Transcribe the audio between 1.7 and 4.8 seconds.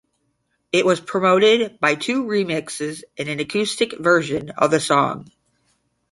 by two remixes and an acoustic version of the